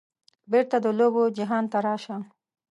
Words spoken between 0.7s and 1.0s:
د